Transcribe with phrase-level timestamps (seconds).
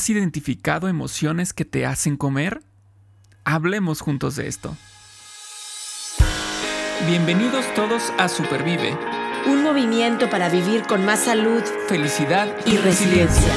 [0.00, 2.62] ¿Has identificado emociones que te hacen comer?
[3.44, 4.74] Hablemos juntos de esto.
[7.06, 8.96] Bienvenidos todos a Supervive.
[9.44, 13.52] Un movimiento para vivir con más salud, felicidad y, resiliencia.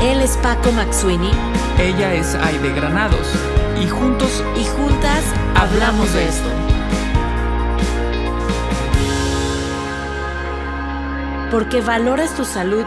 [0.00, 1.32] Él es Paco Maxuini.
[1.78, 3.28] Ella es Aide Granados.
[3.78, 5.22] Y juntos y juntas
[5.54, 6.48] hablamos de esto.
[11.50, 12.86] Porque valoras tu salud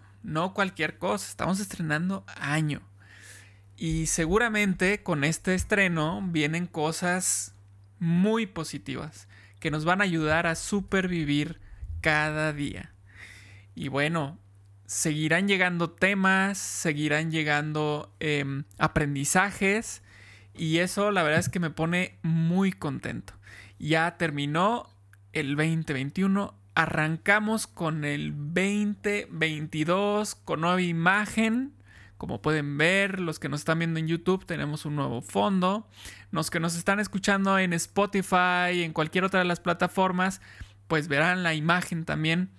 [0.23, 2.81] no cualquier cosa, estamos estrenando año.
[3.77, 7.55] Y seguramente con este estreno vienen cosas
[7.99, 9.27] muy positivas
[9.59, 11.59] que nos van a ayudar a supervivir
[12.01, 12.93] cada día.
[13.75, 14.37] Y bueno,
[14.85, 20.01] seguirán llegando temas, seguirán llegando em, aprendizajes
[20.53, 23.33] y eso la verdad es que me pone muy contento.
[23.79, 24.89] Ya terminó
[25.31, 31.73] el 2021 arrancamos con el 2022 con nueva imagen.
[32.17, 35.87] Como pueden ver, los que nos están viendo en YouTube, tenemos un nuevo fondo.
[36.31, 40.39] Los que nos están escuchando en Spotify, en cualquier otra de las plataformas,
[40.87, 42.51] pues verán la imagen también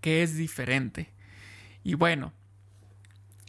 [0.00, 1.12] que es diferente.
[1.84, 2.32] Y bueno,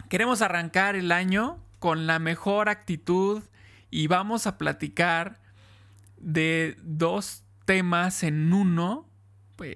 [0.09, 3.43] queremos arrancar el año con la mejor actitud
[3.89, 5.39] y vamos a platicar
[6.17, 9.06] de dos temas en uno
[9.57, 9.75] pues,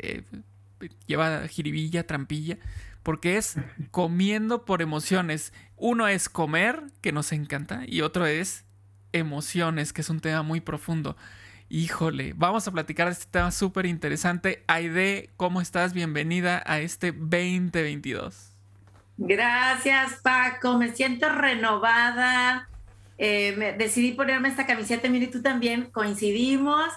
[1.05, 2.57] lleva jiribilla, trampilla,
[3.03, 3.55] porque es
[3.91, 5.51] comiendo por emociones.
[5.75, 8.65] Uno es comer, que nos encanta, y otro es
[9.11, 11.17] emociones, que es un tema muy profundo.
[11.69, 14.63] Híjole, vamos a platicar de este tema súper interesante.
[14.67, 15.93] Aide, ¿cómo estás?
[15.93, 18.51] Bienvenida a este 2022.
[19.17, 20.77] Gracias, Paco.
[20.77, 22.67] Me siento renovada.
[23.17, 26.91] Eh, decidí ponerme esta camiseta, mire, tú también coincidimos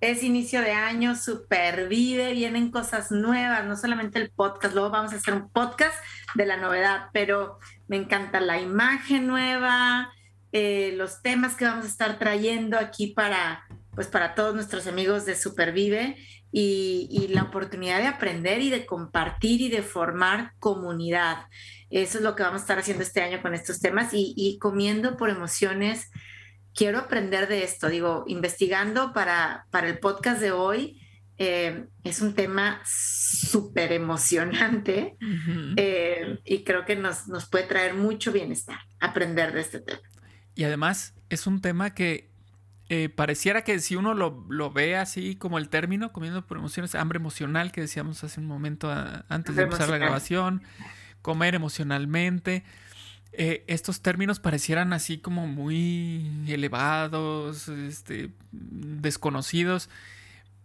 [0.00, 5.16] es inicio de año, supervive, vienen cosas nuevas, no solamente el podcast, luego vamos a
[5.16, 5.94] hacer un podcast
[6.34, 10.12] de la novedad, pero me encanta la imagen nueva,
[10.52, 13.64] eh, los temas que vamos a estar trayendo aquí para,
[13.94, 16.16] pues para todos nuestros amigos de Supervive
[16.52, 21.46] y, la oportunidad de aprender y de compartir y de formar comunidad.
[21.90, 24.58] Eso es lo que vamos a estar haciendo este año con estos temas y, y
[24.58, 26.10] comiendo por emociones
[26.78, 27.88] quiero aprender de esto.
[27.88, 31.00] Digo, investigando para, para el podcast de hoy,
[31.36, 35.16] eh, es un tema súper emocionante
[35.76, 40.00] eh, y creo que nos, nos puede traer mucho bienestar aprender de este tema.
[40.54, 42.30] Y además es un tema que
[42.88, 46.94] eh, pareciera que si uno lo, lo, ve así como el término, comiendo por emociones,
[46.94, 48.88] hambre emocional que decíamos hace un momento
[49.28, 50.62] antes de empezar la grabación,
[51.22, 52.64] comer emocionalmente.
[53.32, 59.90] Eh, estos términos parecieran así como muy elevados, este, desconocidos,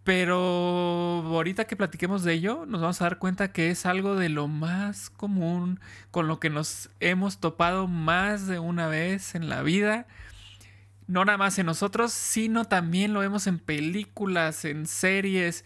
[0.03, 4.29] pero ahorita que platiquemos de ello, nos vamos a dar cuenta que es algo de
[4.29, 5.79] lo más común,
[6.11, 10.07] con lo que nos hemos topado más de una vez en la vida.
[11.07, 15.63] No nada más en nosotros, sino también lo vemos en películas, en series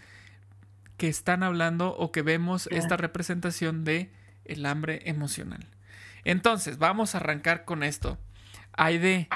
[0.97, 4.11] que están hablando o que vemos esta representación de
[4.45, 5.67] el hambre emocional.
[6.27, 8.17] Entonces, vamos a arrancar con esto.
[8.73, 9.29] Aide,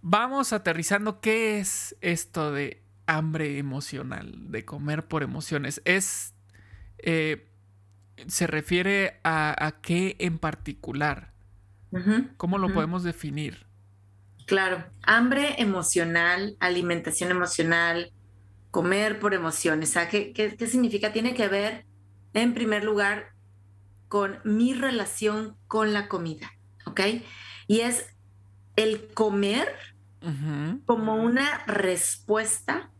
[0.00, 5.82] vamos aterrizando qué es esto de hambre emocional, de comer por emociones.
[5.84, 6.32] Es.
[6.96, 7.50] Eh,
[8.28, 11.34] se refiere a, qué en particular.
[12.38, 13.66] ¿Cómo lo podemos definir?
[14.46, 18.10] Claro, hambre emocional, alimentación emocional,
[18.70, 19.94] comer por emociones.
[20.10, 21.12] ¿qué, qué significa?
[21.12, 21.84] Tiene que ver,
[22.32, 23.33] en primer lugar,
[24.14, 26.52] con mi relación con la comida,
[26.86, 27.00] ¿ok?
[27.66, 28.14] Y es
[28.76, 29.66] el comer
[30.86, 32.90] como una respuesta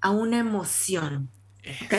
[0.00, 1.28] a una emoción,
[1.84, 1.94] ¿ok?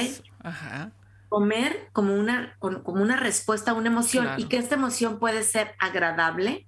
[1.27, 5.75] Comer como una, como una respuesta a una emoción y que esta emoción puede ser
[5.77, 6.65] agradable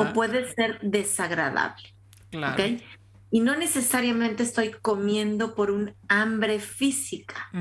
[0.00, 1.94] o puede ser desagradable,
[2.32, 2.54] claro.
[2.54, 2.82] ¿ok?
[3.30, 7.52] Y no necesariamente estoy comiendo por un hambre física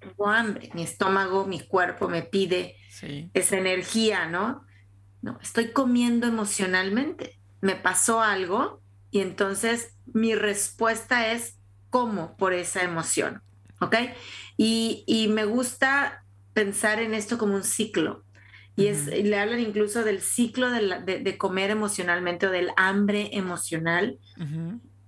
[0.00, 2.76] tengo hambre, mi estómago, mi cuerpo me pide
[3.34, 4.64] esa energía, ¿no?
[5.22, 7.38] No, estoy comiendo emocionalmente.
[7.60, 8.80] Me pasó algo
[9.10, 11.58] y entonces mi respuesta es
[11.90, 13.42] como por esa emoción,
[13.80, 13.96] ¿ok?
[14.56, 18.24] Y, y me gusta pensar en esto como un ciclo.
[18.78, 24.18] Y, es, le hablan incluso del ciclo de, comer emocionalmente o del hambre emocional,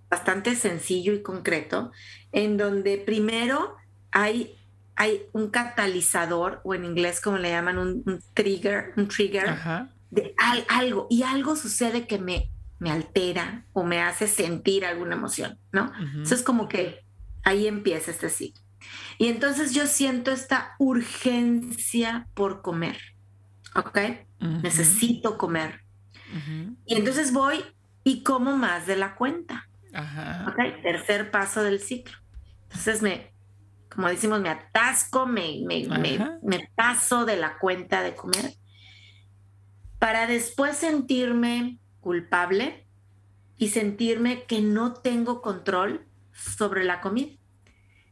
[0.08, 1.92] bastante sencillo y concreto,
[2.32, 3.76] en donde primero
[4.10, 4.56] hay,
[4.96, 9.56] hay un catalizador, o en inglés como le llaman, un, trigger, un trigger
[10.10, 10.34] de
[10.68, 15.92] algo, y algo sucede que me, me altera o me hace sentir alguna emoción, ¿no?
[16.22, 17.04] Eso es como que
[17.42, 18.62] ahí empieza este ciclo.
[19.18, 22.98] Y entonces yo siento esta urgencia por comer,
[23.74, 23.98] ¿ok?
[24.40, 25.82] Necesito comer.
[26.86, 27.64] Y entonces voy
[28.04, 29.68] y como más de la cuenta.
[29.92, 30.82] ¿Ok?
[30.82, 32.16] Tercer paso del ciclo.
[32.64, 33.32] Entonces me,
[33.94, 35.86] como decimos, me atasco, me, me,
[36.42, 38.54] me, paso de la cuenta de comer
[39.98, 42.86] para después sentirme culpable
[43.58, 47.36] y sentirme que no tengo control sobre la comida.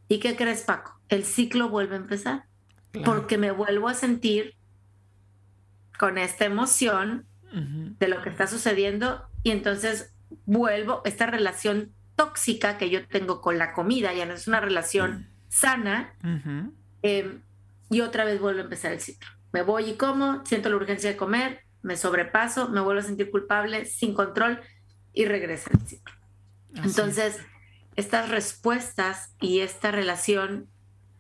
[0.09, 1.01] ¿Y qué crees, Paco?
[1.09, 2.45] El ciclo vuelve a empezar.
[3.05, 4.57] Porque me vuelvo a sentir
[5.99, 10.13] con esta emoción de lo que está sucediendo y entonces
[10.45, 15.29] vuelvo, esta relación tóxica que yo tengo con la comida, ya no es una relación
[15.49, 16.15] sana,
[17.03, 17.43] em,
[17.91, 19.29] y otra vez vuelvo a empezar el ciclo.
[19.53, 23.31] Me voy y como, siento la urgencia de comer, me sobrepaso, me vuelvo a sentir
[23.31, 24.61] culpable, sin control
[25.13, 26.15] y regresa el ciclo.
[26.75, 27.39] Entonces,
[27.97, 30.69] estas respuestas y esta relación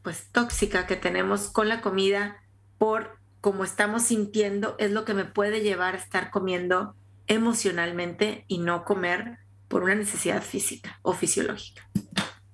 [0.02, 2.36] pues tóxica que tenemos con la comida
[2.78, 6.94] por cómo estamos sintiendo es lo que me puede llevar a estar comiendo
[7.26, 9.38] emocionalmente y no comer
[9.68, 11.88] por una necesidad física o fisiológica.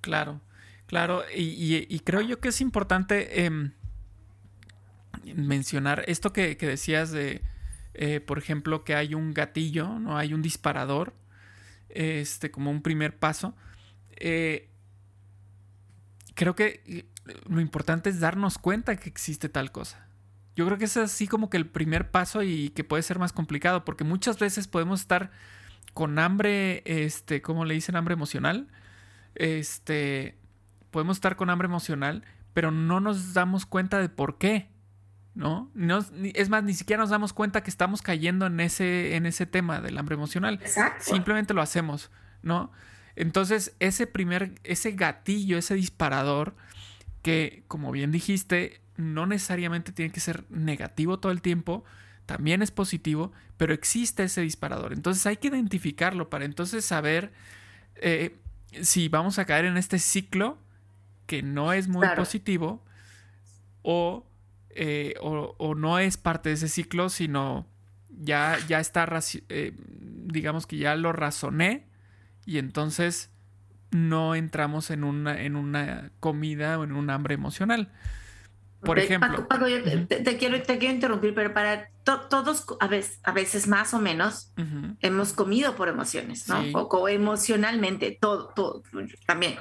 [0.01, 0.41] Claro,
[0.95, 3.73] claro, y, creo yo que es importante em,
[5.35, 7.43] mencionar esto que, decías de,
[7.95, 11.13] eh, por ejemplo, que hay un gatillo, no hay un disparador,
[11.89, 13.57] este, como un primer paso.
[14.19, 14.71] Eh,
[16.35, 17.09] creo que
[17.49, 20.07] lo importante es darnos cuenta que existe tal cosa.
[20.55, 23.33] Yo creo que es así como que el primer paso y que puede ser más
[23.33, 25.33] complicado, porque muchas veces podemos estar
[25.93, 27.97] con hambre, este, ¿cómo le dicen?
[27.97, 28.69] Hambre emocional.
[29.35, 30.39] Este,
[30.95, 34.69] podemos estar con hambre emocional, pero no nos damos cuenta de por qué,
[35.35, 35.73] ¿no?
[36.35, 39.81] es más, ni siquiera nos damos cuenta que estamos cayendo en ese, en ese tema
[39.81, 40.61] del hambre emocional.
[41.01, 42.13] Simplemente lo hacemos,
[42.43, 42.71] ¿no?
[43.17, 46.55] Entonces, ese primer, ese gatillo, ese disparador,
[47.23, 51.83] que como bien dijiste, no necesariamente tiene que ser negativo todo el tiempo,
[52.25, 54.93] también es positivo, pero existe ese disparador.
[54.93, 57.33] Entonces hay que identificarlo para entonces saber
[57.97, 58.37] eh,
[58.81, 60.63] si vamos a caer en este ciclo
[61.27, 62.85] que no es muy positivo
[64.77, 67.67] eh, o, o, no es parte de ese ciclo, sino
[68.09, 69.09] ya, ya está,
[69.49, 71.87] eh, digamos que ya lo razoné
[72.47, 73.31] y entonces
[73.91, 77.93] no entramos en una, en una comida o en un hambre emocional.
[78.85, 79.49] Por ejemplo.
[79.49, 83.95] Paco, yo te, quiero, te quiero interrumpir, pero para todos, a veces, a veces más
[83.95, 84.53] o menos,
[85.01, 86.61] hemos comido por emociones, ¿no?
[86.73, 88.83] O, emocionalmente, todo, todo,
[89.27, 89.59] también.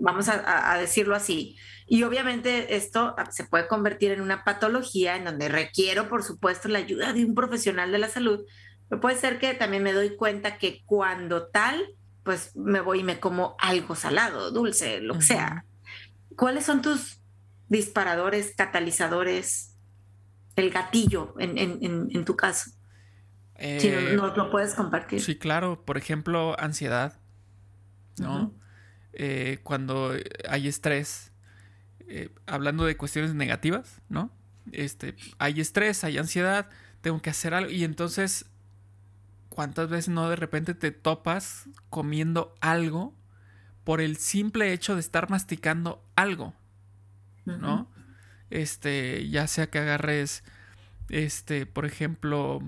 [0.00, 1.56] Vamos a, decirlo así.
[1.86, 6.78] Y obviamente esto se puede convertir en una patología en donde requiero, por supuesto, la
[6.78, 8.44] ayuda de un profesional de la salud
[8.88, 13.04] pero puede ser que también me doy cuenta que cuando tal, pues me voy y
[13.04, 15.64] me como algo salado, dulce, lo que sea.
[16.36, 17.20] ¿Cuáles son tus
[17.68, 19.74] disparadores, catalizadores,
[20.56, 22.70] el gatillo en, tu caso?
[23.58, 25.20] si no, eh, lo puedes compartir.
[25.20, 25.84] Sí, claro.
[25.84, 27.20] Por ejemplo, ansiedad,
[28.18, 28.52] ¿no?
[29.12, 30.12] Eh, cuando
[30.48, 31.32] hay estrés,
[32.08, 34.30] eh, hablando de cuestiones negativas, ¿no?
[34.72, 36.68] Este, hay estrés, hay ansiedad,
[37.00, 38.46] tengo que hacer algo y entonces
[39.54, 43.14] ¿Cuántas veces no de repente te topas comiendo algo
[43.84, 46.54] por el simple hecho de estar masticando algo?
[47.44, 47.90] ¿No?
[48.50, 50.44] Este, ya sea que agarres,
[51.08, 52.62] este, por ejemplo,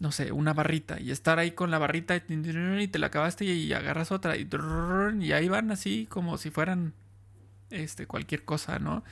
[0.00, 3.72] no sé, una barrita y estar ahí con la barrita y te la acabaste y
[3.72, 4.48] agarras otra y,
[5.20, 6.94] y ahí van así como si fueran,
[7.70, 9.04] este, cualquier cosa, ¿no?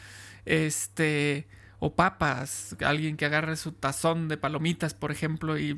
[0.47, 1.47] Este,
[1.79, 5.71] o papas, alguien que agarre su tazón de palomitas, por ejemplo, y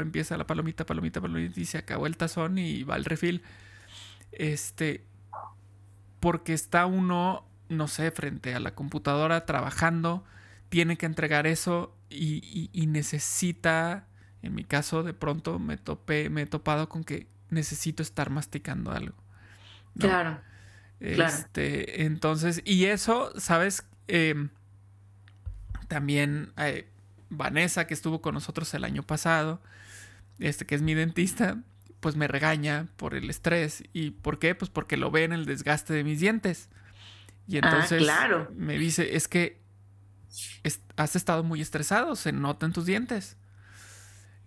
[0.00, 3.42] empieza la palomita, palomita, palomita, y se acabó el tazón y va el refil.
[4.32, 5.04] Este,
[6.20, 10.24] porque está uno, no sé, frente a la computadora trabajando,
[10.68, 14.06] tiene que entregar eso y, necesita,
[14.42, 18.92] en mi caso, de pronto me topé, me he topado con que necesito estar masticando
[18.92, 19.14] algo.
[19.98, 20.40] Claro.
[21.00, 23.84] Este, entonces, y eso, ¿sabes?
[24.08, 24.48] Eh,
[25.86, 26.88] también eh,
[27.30, 29.60] Vanessa, que estuvo con nosotros el año pasado,
[30.38, 31.58] este que es mi dentista,
[32.00, 33.82] pues me regaña por el estrés.
[33.92, 34.54] ¿Y por qué?
[34.54, 36.68] Pues porque lo ve en el desgaste de mis dientes.
[37.48, 38.06] Y ah, entonces
[38.54, 39.60] me dice, es que
[40.96, 43.36] has estado muy estresado, se nota en tus dientes.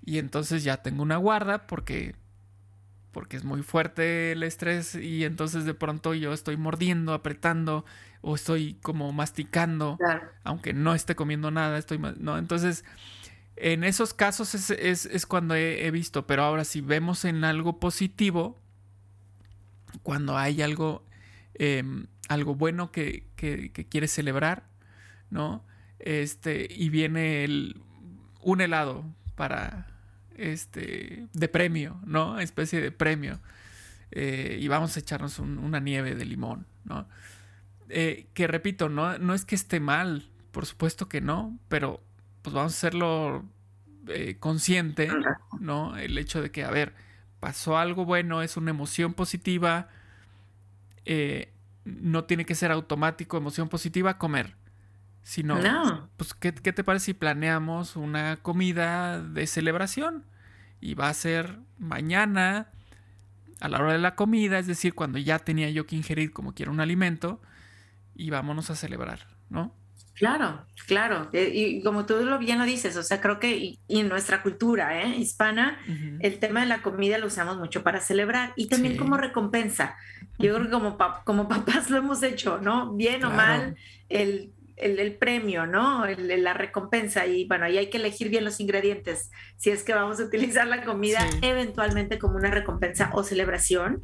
[0.05, 2.15] Y entonces ya tengo una guarda porque
[3.11, 7.83] porque es muy fuerte el estrés y entonces de pronto yo estoy mordiendo, apretando
[8.21, 9.97] o estoy como masticando,
[10.45, 12.85] aunque no esté comiendo nada, estoy no, entonces
[13.57, 18.59] en esos casos es, cuando he, visto, pero ahora si vemos en algo positivo,
[20.03, 21.05] cuando hay algo,
[21.55, 24.63] em, algo bueno que, que, quieres celebrar,
[25.29, 25.65] ¿no?
[25.99, 27.81] Este, y viene el,
[28.41, 29.03] un helado
[29.35, 29.87] para,
[30.37, 32.39] este, de premio, ¿no?
[32.39, 33.39] Especie de premio.
[34.11, 37.05] Eh, y vamos a echarnos una nieve de limón, ¿no?
[37.89, 42.01] Eh, que repito, no, no es que esté mal, por supuesto que no, pero
[42.43, 43.45] pues vamos a hacerlo
[44.07, 45.09] eh, consciente,
[45.59, 45.97] ¿no?
[45.97, 46.93] El hecho de que, a ver,
[47.41, 49.89] pasó algo bueno, es una emoción positiva,
[51.85, 54.55] no tiene que ser automático, emoción positiva, comer.
[55.23, 56.09] Sino, no.
[56.17, 60.25] pues, ¿qué, ¿qué, te parece si planeamos una comida de celebración?
[60.79, 62.71] Y va a ser mañana,
[63.59, 66.53] a la hora de la comida, es decir, cuando ya tenía yo que ingerir como
[66.53, 67.39] quiera un alimento,
[68.15, 69.73] y vámonos a celebrar, ¿no?
[70.21, 71.29] Claro, claro.
[71.33, 74.43] Eh, y como tú lo bien lo dices, o sea, creo que y, en nuestra
[74.43, 75.15] cultura ¿eh?
[75.17, 75.79] hispana,
[76.19, 79.95] el tema de la comida lo usamos mucho para celebrar y también como recompensa.
[80.37, 82.93] Yo creo que como, como papás lo hemos hecho, ¿no?
[82.93, 83.75] Bien o mal,
[84.09, 86.05] el el, premio, ¿no?
[86.05, 87.25] la recompensa.
[87.25, 89.31] Y bueno, ahí hay que elegir bien los ingredientes.
[89.57, 94.03] Si es que vamos a utilizar la comida eventualmente como una recompensa o celebración.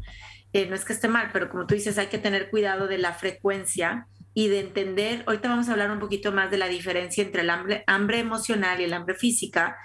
[0.54, 2.98] Eh, no es que esté mal, pero como tú dices, hay que tener cuidado de
[2.98, 4.08] la frecuencia
[4.38, 7.50] y de entender, ahorita vamos a hablar un poquito más de la diferencia entre el
[7.50, 9.78] hambre, hambre emocional y el hambre física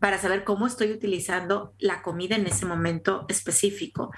[0.00, 4.10] para saber cómo estoy utilizando la comida en ese momento específico.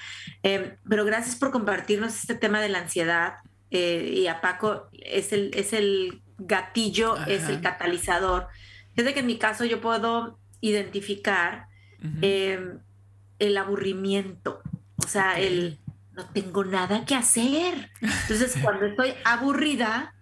[0.45, 3.35] Eh, pero gracias por compartirnos este tema de la ansiedad,
[3.71, 8.49] eh, y a Paco es el, es el gatillo, es el catalizador.
[8.97, 11.67] Desde que en mi caso yo puedo identificar
[12.23, 12.79] em,
[13.39, 14.63] el aburrimiento,
[14.97, 15.82] o sea, el
[16.14, 17.90] no tengo nada que hacer.
[18.00, 20.14] Entonces, cuando estoy aburrida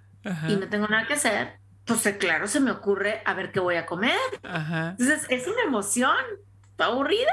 [0.49, 3.61] y no tengo nada que hacer, pues eh, claro, se me ocurre a ver qué
[3.61, 4.19] voy a comer.
[4.43, 6.17] Entonces, es una emoción,
[6.79, 7.33] aburrida.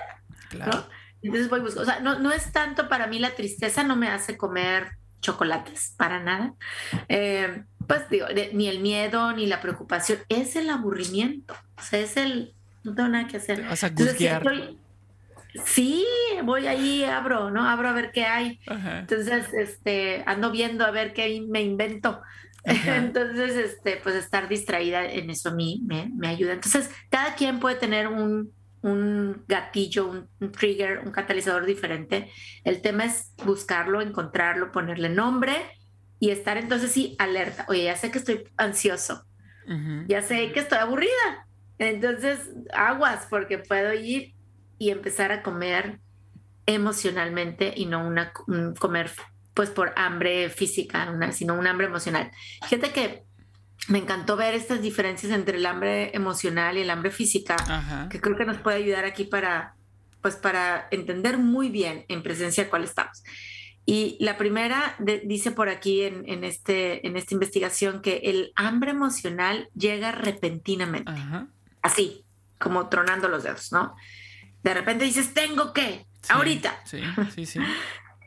[0.50, 0.88] Claro.
[1.22, 4.08] Entonces voy buscando, o sea, no, no es tanto para mí la tristeza, no me
[4.08, 6.54] hace comer chocolates, para nada.
[7.10, 12.18] Eh, pues digo, ni el miedo ni la preocupación, es el aburrimiento, o sea, es
[12.18, 13.64] el, no tengo nada que hacer.
[13.64, 13.94] Vas a
[15.66, 16.06] sí,
[16.44, 17.68] voy ahí, abro, ¿no?
[17.68, 18.60] Abro a ver qué hay.
[18.68, 22.22] Entonces, este, ando viendo a ver qué me invento.
[22.64, 26.54] Entonces, este, pues estar distraída en eso a mí me, me ayuda.
[26.54, 32.32] Entonces, cada quien puede tener un, un gatillo, un, trigger, un catalizador diferente.
[32.64, 35.56] El tema es buscarlo, encontrarlo, ponerle nombre
[36.20, 37.66] y estar entonces sí alerta.
[37.70, 39.24] Oye, ya sé que estoy ansioso,
[40.08, 41.48] ya sé que estoy aburrida.
[41.80, 42.40] Entonces,
[42.74, 44.34] aguas, porque puedo ir
[44.80, 46.00] y empezar a comer
[46.66, 48.34] emocionalmente y no una
[48.80, 49.12] comer
[49.54, 52.32] pues por hambre física, sino un hambre emocional.
[52.68, 53.24] Fíjate que
[53.88, 57.56] me encantó ver estas diferencias entre el hambre emocional y el hambre física,
[58.12, 59.76] que creo que nos puede ayudar aquí para,
[60.22, 63.24] pues para entender muy bien en presencia cuál estamos.
[63.86, 68.92] Y la primera dice por aquí en, en, este, en esta investigación que el hambre
[68.92, 71.12] emocional llega repentinamente,
[71.82, 72.26] así,
[72.60, 73.96] como tronando los dedos, ¿no?
[74.68, 76.76] De repente dices, tengo que, ahorita.
[76.84, 77.02] Sí,
[77.34, 77.60] sí, sí.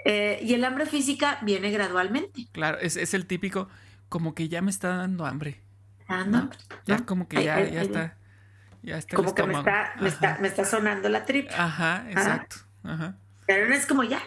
[0.06, 2.48] Eh, y el hambre física viene gradualmente.
[2.52, 3.68] Claro, es, es el típico
[4.08, 5.60] como que ya me está dando hambre.
[6.08, 6.48] ¿no?
[6.86, 8.16] Ya como que ya, ya está.
[8.80, 11.52] Ya está como que me está, me está, me, está, sonando la tripa.
[11.54, 12.56] Ajá, exacto.
[12.82, 13.18] Ajá.
[13.46, 14.22] Pero no es como ya,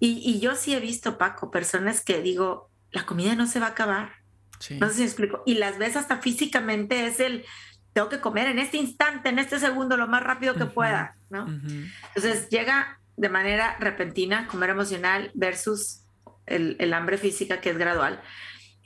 [0.00, 3.66] Y, y yo sí he visto, Paco, personas que digo, la comida no se va
[3.66, 4.12] a acabar.
[4.60, 4.78] Sí.
[4.80, 5.42] No sé si me explico.
[5.44, 7.44] Y las ves hasta físicamente, es el,
[7.94, 11.46] tengo que comer en este instante, en este segundo, lo más rápido que pueda, ¿no?
[11.46, 16.02] Entonces llega de manera repentina, comer emocional versus
[16.46, 18.20] el, el hambre física que es gradual.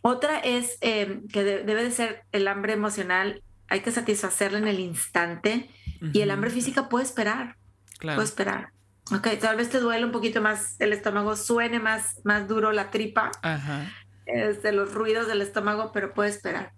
[0.02, 4.78] Otra es em, que debe de ser el hambre emocional, hay que satisfacerla en el
[4.78, 5.70] instante
[6.12, 7.56] y el hambre física puede esperar.
[8.00, 8.72] Puede esperar.
[9.10, 12.90] Ok, tal vez te duele un poquito más el estómago, suene más, más duro la
[12.90, 13.90] tripa, Ajá.
[14.26, 16.72] Este, los ruidos del estómago, pero puede esperar.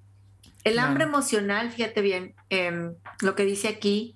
[0.65, 4.15] El hambre emocional, fíjate bien, em, lo que dice aquí,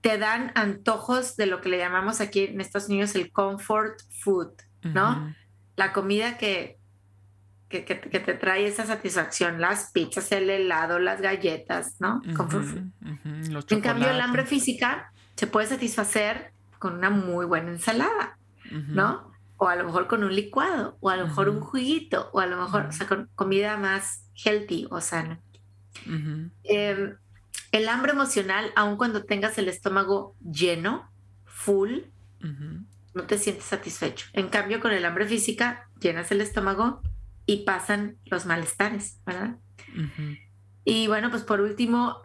[0.00, 4.52] te dan antojos de lo que le llamamos aquí en Estados Unidos el comfort food,
[4.82, 5.34] ¿no?
[5.76, 6.80] La comida que
[7.70, 12.20] que, te trae esa satisfacción, las pizzas, el helado, las galletas, ¿no?
[13.70, 18.38] en cambio, el hambre física se puede satisfacer con una muy buena ensalada,
[18.70, 19.30] ¿no?
[19.56, 22.46] O a lo mejor con un licuado, o a lo mejor un juguito, o a
[22.46, 25.40] lo mejor, o sea, con comida más healthy o sana.
[26.64, 27.16] Em,
[27.72, 31.10] el hambre emocional, aun cuando tengas el estómago lleno,
[31.44, 32.00] full,
[33.14, 34.26] no te sientes satisfecho.
[34.32, 37.02] En cambio, con el hambre física, llenas el estómago
[37.46, 39.56] y pasan los malestares, ¿verdad?
[40.84, 42.20] Y bueno, pues por último,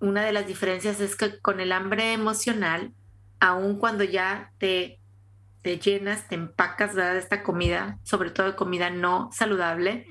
[0.00, 2.92] una de las diferencias es que con el hambre emocional,
[3.40, 4.99] aun cuando ya te,
[5.62, 10.06] te llenas, te empacas de esta comida, sobre todo de comida no saludable,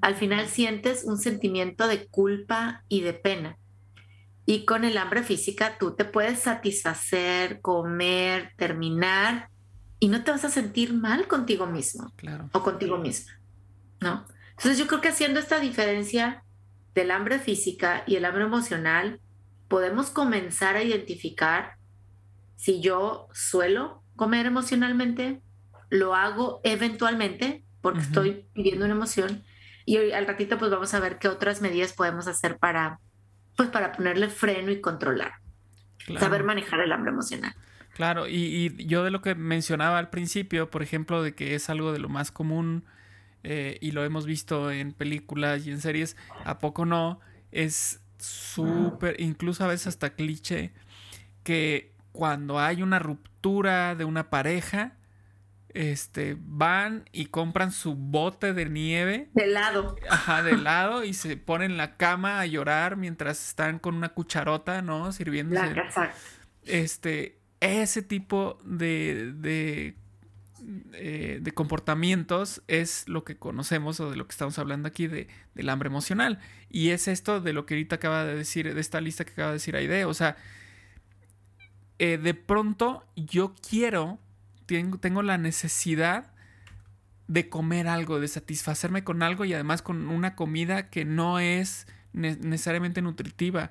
[0.00, 3.58] al final sientes un sentimiento de culpa y de pena.
[4.46, 9.48] Y con el hambre física tú te puedes satisfacer, comer, terminar
[9.98, 12.12] y no te vas a sentir mal contigo mismo
[12.52, 13.32] o contigo misma,
[14.00, 14.24] ¿no?
[14.50, 16.44] Entonces yo creo que haciendo esta diferencia
[16.94, 19.20] del hambre física y el hambre emocional,
[19.68, 21.76] podemos comenzar a identificar
[22.56, 25.40] si yo suelo comer emocionalmente,
[25.90, 29.42] lo hago eventualmente porque estoy pidiendo una emoción
[29.84, 33.00] y hoy al ratito pues vamos a ver qué otras medidas podemos hacer para
[33.56, 35.32] pues para ponerle freno y controlar.
[36.18, 37.54] Saber manejar el hambre emocional.
[37.94, 41.92] Claro, y, yo de lo que mencionaba al principio, por ejemplo, de que es algo
[41.92, 42.84] de lo más común
[43.44, 47.20] eh, y lo hemos visto en películas y en series, ¿a poco no?
[47.50, 50.72] Es súper, incluso a veces hasta cliché,
[51.44, 54.96] que cuando hay una ruptura de una pareja,
[55.74, 59.30] este, van y compran su bote de nieve.
[59.32, 59.96] De helado.
[60.08, 64.10] Ajá, de helado y se ponen en la cama a llorar mientras están con una
[64.10, 65.12] cucharota, ¿no?
[65.12, 65.74] Sirviéndose.
[66.64, 69.96] Este, ese tipo de, de,
[70.92, 75.28] eh, de, comportamientos es lo que conocemos o de lo que estamos hablando aquí de,
[75.54, 76.38] del hambre emocional.
[76.68, 79.48] Y es esto de lo que ahorita acaba de decir, de esta lista que acaba
[79.48, 80.04] de decir Aide.
[80.04, 80.36] O sea,
[82.04, 84.18] eh, de pronto yo quiero
[84.66, 86.32] tengo, la necesidad
[87.28, 91.86] de comer algo, de satisfacerme con algo y además con una comida que no es
[92.12, 93.70] necesariamente nutritiva,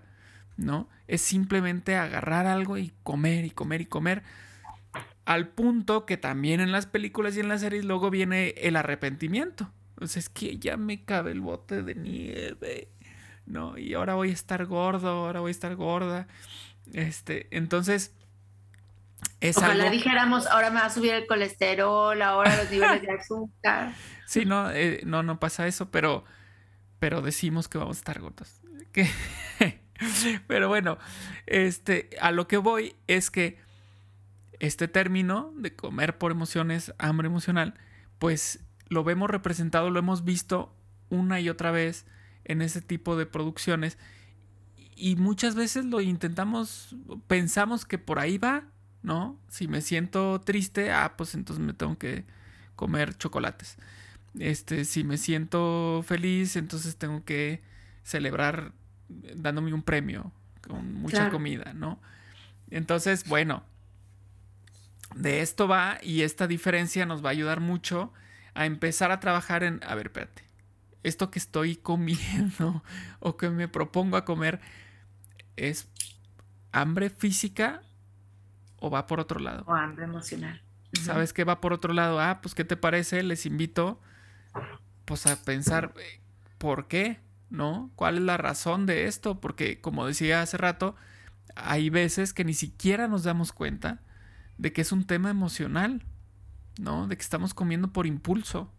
[0.55, 0.87] ¿no?
[1.09, 4.23] Es simplemente agarrar algo y comer y comer y comer.
[5.25, 9.73] Al punto que también en las películas y en las series luego viene el arrepentimiento.
[9.89, 12.87] Entonces es que ya me cabe el bote de nieve,
[13.45, 13.77] ¿no?
[13.77, 16.29] Y ahora voy a estar gordo, ahora voy a estar gorda.
[16.93, 18.13] Este, entonces,
[19.55, 23.93] Ojalá dijéramos, ahora me va a subir el colesterol, ahora los niveles de azúcar.
[24.27, 26.23] Sí, no, eh, no, no pasa eso, pero,
[26.99, 28.61] pero decimos que vamos a estar gordos.
[30.47, 30.97] pero bueno,
[31.47, 33.59] este, a lo que voy es que
[34.61, 37.73] este término de comer por emociones, hambre emocional,
[38.19, 40.73] pues lo vemos representado, lo hemos visto
[41.09, 42.05] una y otra vez
[42.45, 43.97] en ese tipo de producciones
[44.95, 46.95] y muchas veces lo intentamos,
[47.27, 48.65] pensamos que por ahí va,
[49.03, 49.39] ¿no?
[49.49, 52.25] Si me siento triste, ah, pues entonces me tengo que
[52.75, 53.77] comer chocolates.
[54.39, 57.61] Este, si me siento feliz, entonces tengo que
[58.03, 58.73] celebrar
[59.09, 60.31] dándome un premio
[60.67, 61.99] con mucha comida, ¿no?
[62.69, 63.63] Entonces, bueno,
[65.15, 68.13] de esto va y esta diferencia nos va a ayudar mucho
[68.53, 70.43] a empezar a trabajar en, a ver, espérate,
[71.03, 72.83] esto que estoy comiendo
[73.19, 74.61] o que me propongo a comer
[75.57, 75.87] es
[76.71, 77.81] hambre física
[78.81, 79.63] o va por otro lado.
[79.67, 80.61] O hambre emocional.
[81.01, 82.19] ¿Sabes qué va por otro lado?
[82.19, 83.23] Ah, pues ¿qué te parece?
[83.23, 84.01] Les invito
[85.05, 86.19] pues a pensar eh,
[86.57, 87.91] por qué, ¿no?
[87.95, 89.39] ¿Cuál es la razón de esto?
[89.39, 90.95] Porque como decía hace rato,
[91.55, 94.01] hay veces que ni siquiera nos damos cuenta
[94.57, 96.03] de que es un tema emocional,
[96.79, 97.07] ¿no?
[97.07, 98.73] De que estamos comiendo por impulso.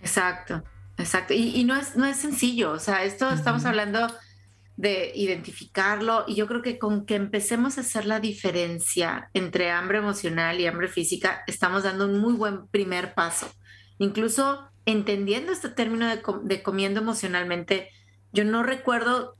[0.00, 0.64] Exacto,
[0.98, 1.32] exacto.
[1.32, 4.12] Y, no, es, no es sencillo, o sea, esto estamos hablando
[4.76, 9.98] de identificarlo y yo creo que con que empecemos a hacer la diferencia entre hambre
[9.98, 13.52] emocional y hambre física, estamos dando un muy buen primer paso.
[13.98, 17.90] Incluso entendiendo este término de, comiendo emocionalmente,
[18.32, 19.36] yo no recuerdo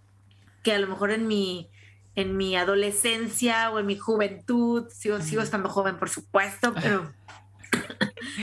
[0.62, 1.70] que a lo mejor en mi,
[2.14, 7.10] en mi adolescencia o en mi juventud, sigo, sigo estando joven por supuesto, pero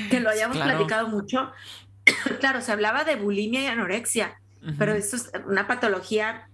[0.10, 1.52] que lo hayamos platicado mucho.
[2.40, 4.42] claro, se hablaba de bulimia y anorexia,
[4.78, 6.49] pero esto es una patología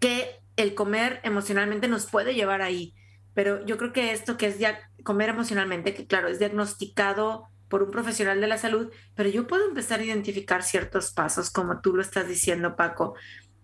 [0.00, 2.94] que el comer emocionalmente nos puede llevar ahí.
[3.34, 4.56] Pero yo creo que esto que es
[5.04, 9.68] comer emocionalmente, que claro, es diagnosticado por un profesional de la salud, pero yo puedo
[9.68, 13.14] empezar a identificar ciertos pasos, como tú lo estás diciendo, Paco.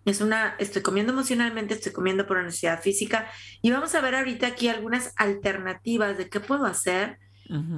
[0.05, 3.29] Es una, estoy comiendo emocionalmente, estoy comiendo por necesidad física,
[3.61, 7.19] y vamos a ver ahorita aquí algunas alternativas de qué puedo hacer,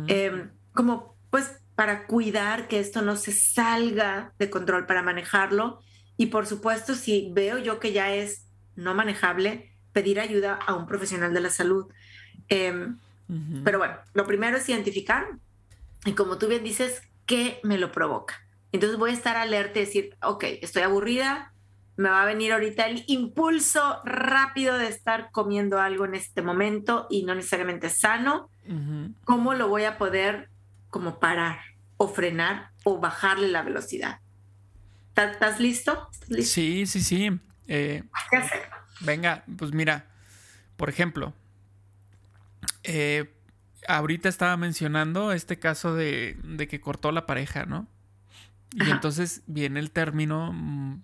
[0.08, 5.80] em, como pues para cuidar que esto no se salga de control, para manejarlo.
[6.18, 8.49] Y por supuesto, si veo yo que ya es
[8.80, 11.88] no manejable, pedir ayuda a un profesional de la salud.
[12.48, 12.98] Em,
[13.64, 15.28] pero bueno, lo primero es identificar
[16.06, 18.42] y como tú bien dices, ¿qué me lo provoca?
[18.72, 21.54] Entonces voy a estar alerta y decir, ok, estoy aburrida,
[21.96, 27.08] me va a venir ahorita el impulso rápido de estar comiendo algo en este momento
[27.10, 28.50] y no necesariamente sano.
[29.26, 30.50] ¿Cómo lo voy a poder
[30.90, 31.60] como parar
[31.98, 34.20] o frenar o bajarle la velocidad?
[35.16, 36.08] ¿Estás listo?
[36.42, 37.40] Sí, sí, sí.
[37.70, 38.64] Eh, ¿Qué hacer?
[39.00, 40.08] Venga, pues mira,
[40.76, 41.34] por ejemplo,
[42.84, 43.32] eh,
[43.88, 46.38] ahorita estaba mencionando este caso de,
[46.70, 47.88] que cortó la pareja, ¿no?
[48.74, 51.02] Y entonces viene el término mm,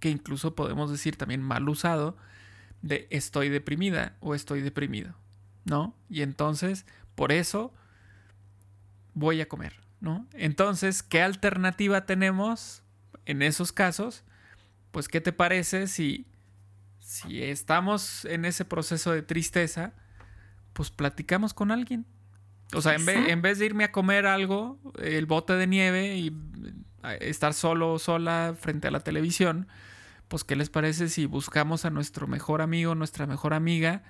[0.00, 2.16] que incluso podemos decir también mal usado
[2.82, 5.14] de estoy deprimida o estoy deprimido,
[5.64, 5.94] ¿no?
[6.10, 7.72] Y entonces, por eso
[9.14, 10.26] voy a comer, ¿no?
[10.32, 12.82] Entonces, ¿qué alternativa tenemos
[13.24, 14.24] en esos casos?
[14.96, 16.26] Pues, ¿qué te parece si,
[17.00, 19.92] si estamos en ese proceso de tristeza?
[20.72, 22.06] pues platicamos con alguien.
[22.72, 26.16] O sea, en vez, en vez, de irme a comer algo, el bote de nieve
[26.16, 26.34] y
[27.20, 29.68] estar solo o sola frente a la televisión,
[30.28, 34.02] pues ¿qué les parece si buscamos a nuestro mejor amigo, nuestra mejor amiga,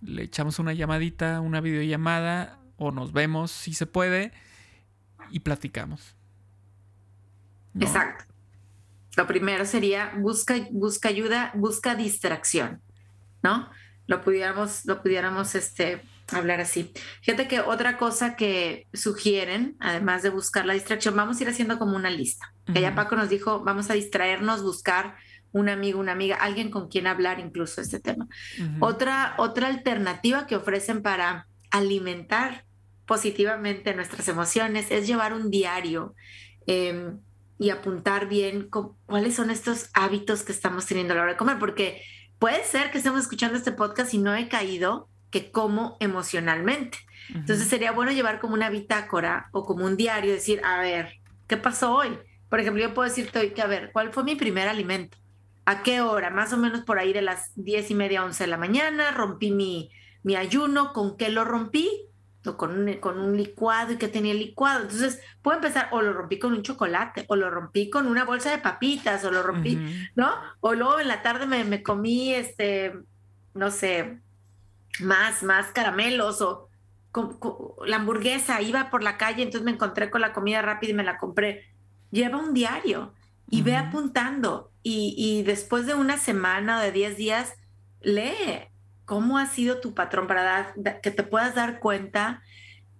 [0.00, 4.30] le echamos una llamadita, una videollamada o nos vemos si se puede
[5.32, 6.14] y platicamos?
[7.80, 8.29] Exacto.
[9.16, 12.80] Lo primero sería busca, busca ayuda, busca distracción,
[13.42, 13.68] ¿no?
[14.10, 16.92] lo pudiéramos, lo pudiéramos este, hablar así.
[17.22, 21.78] Fíjate que otra cosa que sugieren, además de buscar la distracción, vamos a ir haciendo
[21.78, 22.52] como una lista.
[22.74, 25.14] Que ya Paco nos dijo, vamos a distraernos, buscar
[25.52, 28.26] un amigo, una amiga, alguien con quien hablar incluso este tema.
[28.80, 32.64] otra, otra alternativa que ofrecen para alimentar
[33.06, 36.16] positivamente nuestras emociones es llevar un diario
[36.66, 37.20] em,
[37.60, 38.70] y apuntar bien
[39.04, 42.00] cuáles son estos hábitos que estamos teniendo a la hora de comer, porque
[42.38, 46.96] puede ser que estemos escuchando este podcast y no he caído que como emocionalmente.
[47.34, 51.12] Entonces sería bueno llevar como una bitácora o como un diario, decir, a ver,
[51.48, 52.18] ¿qué pasó hoy?
[52.48, 55.18] Por ejemplo, yo puedo decirte hoy que, a ver, ¿cuál fue mi primer alimento?
[55.66, 56.30] ¿A qué hora?
[56.30, 59.50] Más o menos por ahí de las diez y media, once de la mañana, rompí
[59.50, 59.90] mi,
[60.22, 62.08] mi ayuno, ¿con qué lo rompí?
[62.42, 64.82] Con un, con un licuado y que tenía licuado.
[64.82, 68.50] Entonces, puedo empezar, o lo rompí con un chocolate, o lo rompí con una bolsa
[68.50, 69.78] de papitas, o lo rompí,
[70.14, 70.32] ¿no?
[70.60, 72.94] O luego en la tarde me, me, comí, este,
[73.54, 74.18] no sé,
[75.00, 76.68] más, más caramelos, o
[77.84, 81.04] la hamburguesa, iba por la calle, entonces me encontré con la comida rápida y me
[81.04, 81.66] la compré.
[82.10, 83.12] Lleva un diario
[83.50, 84.70] y ve apuntando.
[84.82, 87.54] Y, y después de una semana o de 10 días,
[88.00, 88.69] lee
[89.10, 92.44] cómo ha sido tu patrón para dar, que te puedas dar cuenta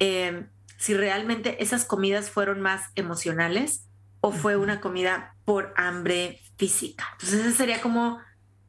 [0.00, 3.86] em, si realmente esas comidas fueron más emocionales
[4.20, 7.06] o fue una comida por hambre física.
[7.12, 8.18] Entonces esa sería como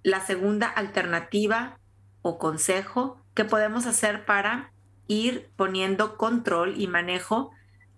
[0.04, 1.80] la segunda alternativa
[2.22, 4.72] o consejo que podemos hacer para
[5.08, 7.50] ir poniendo control y manejo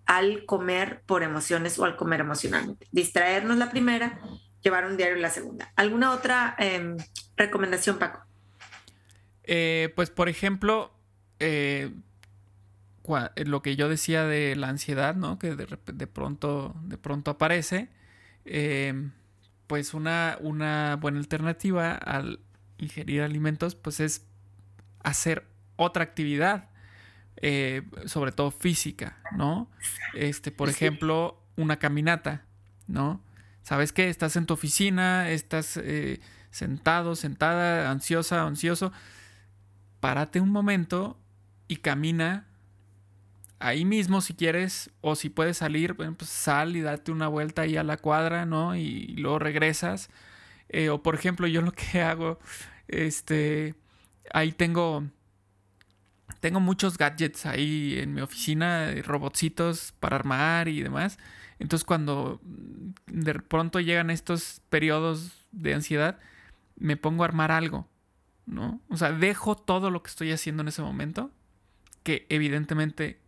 [0.06, 2.88] al comer por emociones o al comer emocionalmente.
[2.94, 4.22] Distraernos la primera,
[4.62, 5.74] llevar un diario la segunda.
[5.76, 6.96] ¿Alguna otra em,
[7.36, 8.26] recomendación, Paco?
[9.44, 10.92] Eh, pues, por ejemplo,
[11.40, 11.92] eh,
[13.46, 15.40] lo que yo decía de la ansiedad, ¿no?
[15.40, 17.90] Que de, pronto, de pronto aparece.
[18.46, 19.12] Em,
[19.68, 22.40] pues una, una buena alternativa al
[22.78, 24.26] ingerir alimentos, pues es
[25.02, 26.70] hacer otra actividad,
[27.38, 29.70] eh, sobre todo física, ¿no?
[30.14, 32.46] Este, por ejemplo, una caminata,
[32.88, 33.22] ¿no?
[33.64, 34.10] ¿Sabes qué?
[34.10, 35.80] Estás en tu oficina, estás
[36.52, 38.92] sentado, sentada, ansiosa, ansioso
[40.04, 41.18] párate un momento
[41.70, 42.46] y camina
[43.60, 47.62] ahí mismo si quieres, o si puedes salir, bueno, pues sal y date una vuelta
[47.62, 48.76] ahí a la cuadra, ¿no?
[48.76, 50.10] Y, luego regresas.
[50.68, 52.38] Eh, o por ejemplo, yo lo que hago,
[52.89, 53.76] este,
[54.34, 55.06] ahí tengo,
[56.42, 61.18] tengo muchos gadgets ahí en mi oficina, robotcitos para armar y demás.
[61.60, 62.42] Entonces cuando
[63.08, 66.20] de pronto llegan estos periodos de ansiedad,
[66.76, 67.88] me pongo a armar algo.
[68.46, 68.82] ¿No?
[68.90, 71.32] O sea, dejo todo lo que estoy haciendo en ese momento,
[72.04, 73.20] que evidentemente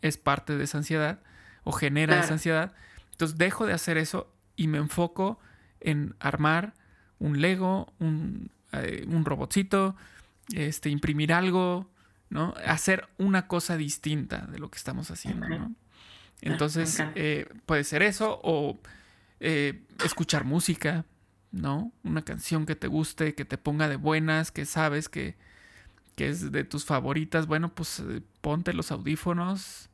[0.00, 1.20] es parte de esa ansiedad
[1.64, 2.74] o genera esa ansiedad.
[3.12, 5.38] Entonces dejo de hacer eso y me enfoco
[5.80, 6.74] en armar
[7.18, 9.96] un Lego, un, eh, un robotcito,
[10.54, 11.90] este, imprimir algo,
[12.30, 12.54] ¿no?
[12.66, 15.74] Hacer una cosa distinta de lo que estamos haciendo, ¿no?
[16.40, 18.80] Entonces, eh, puede ser eso o
[19.38, 21.04] eh, escuchar música,
[21.52, 21.92] ¿no?
[22.02, 25.36] Una canción que te guste, que te ponga de buenas, que sabes que,
[26.16, 27.48] es de tus favoritas.
[27.48, 29.90] Bueno, pues eh, ponte los audífonos,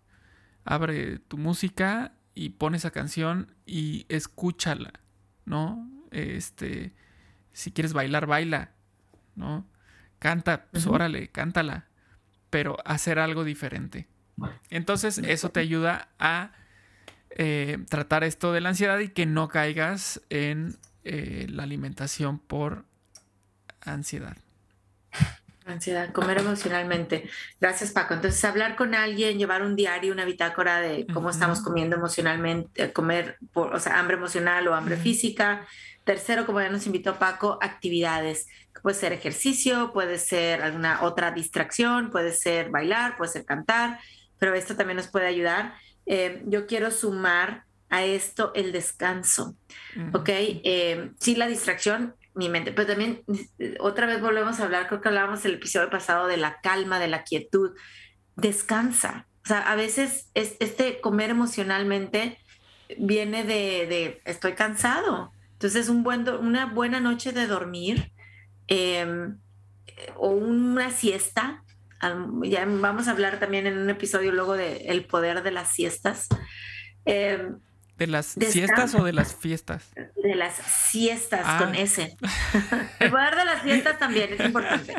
[0.66, 4.92] abre tu música y pon esa canción y escúchala,
[5.46, 5.90] ¿no?
[6.10, 6.92] Este,
[7.52, 8.72] si quieres bailar, baila,
[9.36, 9.66] ¿no?
[10.18, 11.86] Canta, pues órale, cántala,
[12.50, 14.06] pero hacer algo diferente.
[14.68, 16.52] Entonces, eso te ayuda a
[17.30, 22.84] eh, tratar esto de la ansiedad y que no caigas en eh, la alimentación por
[23.80, 24.36] ansiedad.
[25.66, 27.28] Ansiedad, comer emocionalmente.
[27.60, 28.14] Gracias, Paco.
[28.14, 33.36] Entonces, hablar con alguien, llevar un diario, una bitácora de cómo estamos comiendo emocionalmente, comer,
[33.52, 35.66] por, o sea, hambre emocional o hambre física.
[36.04, 38.46] Tercero, como ya nos invitó Paco, actividades.
[38.82, 44.00] Puede ser ejercicio, puede ser alguna otra distracción, puede ser bailar, puede ser cantar,
[44.38, 45.74] pero esto también nos puede ayudar.
[46.06, 49.56] Eh, yo quiero sumar a esto el descanso,
[50.12, 50.28] ¿ok?
[50.28, 52.72] Eh, sí, la distracción mi mente.
[52.72, 53.24] Pero también,
[53.80, 57.08] otra vez volvemos a hablar, creo que hablábamos el episodio pasado de la calma, de
[57.08, 57.72] la quietud.
[58.36, 59.26] Descansa.
[59.44, 62.38] O sea, a veces es, este comer emocionalmente
[62.96, 65.32] viene de, estoy cansado.
[65.54, 68.12] Entonces, un buen, una buena noche de dormir
[68.68, 69.38] em,
[70.16, 71.64] o una siesta.
[72.44, 76.28] Ya vamos a hablar también en un episodio luego del el poder de las siestas.
[77.04, 77.50] Eh,
[77.98, 79.90] ¿De las siestas o de las fiestas?
[80.22, 81.58] De las siestas ah.
[81.58, 82.16] con S.
[83.00, 84.94] El poder de las fiestas también es importante.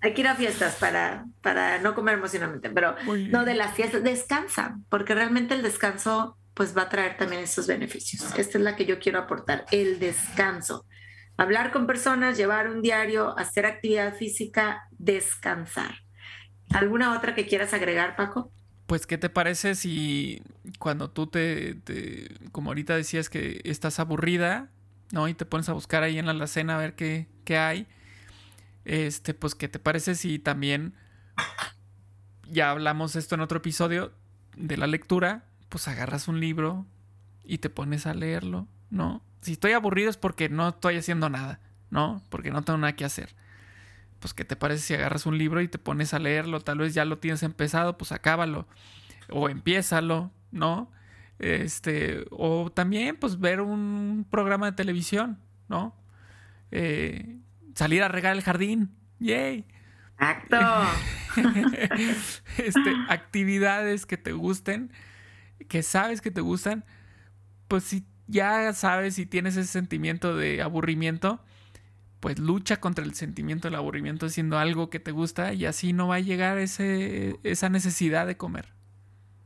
[0.00, 2.96] Hay que ir a fiestas para, para no comer emocionalmente, pero
[3.28, 4.02] no de las fiestas.
[4.02, 8.34] Descansa, porque realmente el descanso pues va a traer también esos beneficios.
[8.36, 10.86] Esta es la que yo quiero aportar, el descanso.
[11.36, 15.98] Hablar con personas, llevar un diario, hacer actividad física, descansar.
[16.70, 18.50] ¿Alguna otra que quieras agregar, Paco?
[18.88, 20.42] Pues, ¿qué te parece si
[20.78, 21.76] cuando tú te,
[22.52, 24.70] como ahorita decías que estás aburrida,
[25.12, 25.28] ¿no?
[25.28, 27.86] Y te pones a buscar ahí en la alacena a ver qué, qué hay.
[28.86, 30.94] Este, pues, ¿qué te parece si también
[32.50, 34.14] ya hablamos esto en otro episodio
[34.56, 35.44] de la lectura?
[35.68, 36.86] Pues agarras un libro
[37.44, 39.22] y te pones a leerlo, ¿no?
[39.42, 42.22] Si estoy aburrido es porque no estoy haciendo nada, ¿no?
[42.30, 43.34] Porque no tengo nada que hacer
[44.20, 46.60] pues ¿qué te parece si agarras un libro y te pones a leerlo?
[46.60, 48.66] Tal vez ya lo tienes empezado, pues acábalo.
[49.30, 50.90] O empiézalo, ¿no?
[51.38, 55.94] Este, o también, pues ver un programa de televisión, ¿no?
[56.70, 57.38] Eh,
[57.74, 58.90] salir a regar el jardín.
[59.20, 59.66] ¡Yay!
[60.16, 60.56] Acto.
[62.58, 64.92] este, actividades que te gusten,
[65.68, 66.84] que sabes que te gustan,
[67.68, 71.42] pues si ya sabes si tienes ese sentimiento de aburrimiento,
[72.20, 76.08] pues lucha contra el sentimiento del aburrimiento haciendo algo que te gusta y así no
[76.08, 78.72] va a llegar ese, esa necesidad de comer.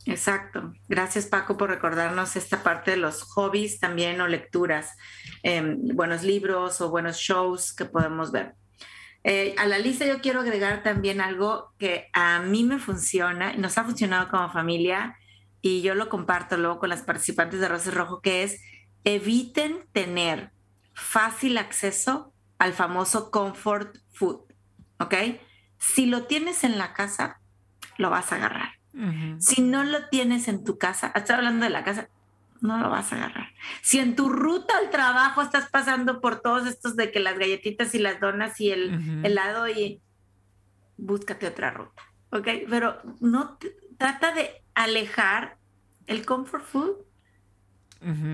[0.07, 0.73] Exacto.
[0.89, 4.97] Gracias Paco por recordarnos esta parte de los hobbies también o lecturas,
[5.43, 8.55] em, buenos libros o buenos shows que podemos ver.
[9.25, 13.79] Eh, a la lista yo quiero agregar también algo que a mí me funciona nos
[13.79, 15.17] ha funcionado como familia
[15.61, 18.61] y yo lo comparto luego con las participantes de Rosas Rojo, que es
[19.05, 20.51] eviten tener
[20.95, 22.32] fácil acceso
[22.62, 24.38] al famoso comfort food,
[25.01, 25.14] ¿ok?
[25.79, 27.40] Si lo tienes en la casa,
[27.98, 28.75] lo vas a agarrar.
[29.38, 32.09] Si no lo tienes en tu casa, estoy hablando de la casa,
[32.61, 33.48] no lo vas a agarrar.
[33.81, 37.96] Si en tu ruta al trabajo estás pasando por todos estos de que las galletitas
[37.96, 40.01] y las donas y el helado y
[40.98, 42.46] búscate otra ruta, ¿ok?
[42.70, 43.59] Pero no
[43.98, 45.57] trata de alejar
[46.07, 46.96] el comfort food.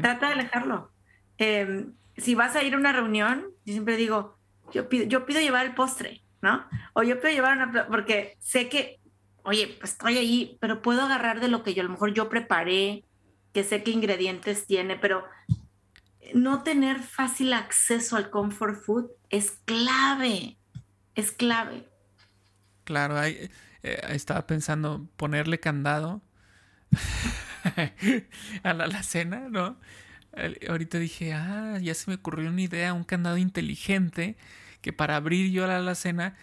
[0.03, 0.93] Trata de alejarlo.
[1.39, 4.39] Em, si vas a ir a una reunión, yo siempre digo,
[4.73, 6.65] yo pido, yo pido llevar el postre, ¿no?
[6.95, 8.99] O yo pido llevar una, porque sé que,
[9.43, 12.31] oye, pues estoy ahí, pero puedo agarrar de lo que yo a lo mejor yo
[12.31, 13.05] preparé,
[13.53, 15.23] que sé qué ingredientes tiene, pero
[16.33, 20.57] no tener fácil acceso al comfort food es clave,
[21.15, 21.87] es clave.
[22.85, 23.51] Claro, eh,
[23.83, 26.23] estaba pensando ponerle candado
[28.63, 29.79] a la, la cena, ¿no?
[30.69, 34.37] Ahorita dije, ah, ya se me ocurrió una idea, un candado inteligente
[34.81, 36.37] que para abrir yo la alacena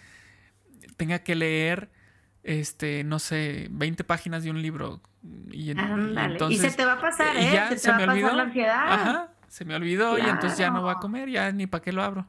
[0.96, 1.90] tenga que leer,
[2.42, 5.00] este, no sé, 20 páginas de un libro.
[5.50, 7.50] Y, entonces, y se te va a pasar, ¿eh?
[7.52, 8.32] Ya, se, me olvidó.
[8.32, 8.92] la ansiedad.
[8.92, 11.92] Ajá, se me olvidó y entonces ya no va a comer, ya ni para qué
[11.92, 12.26] lo abro.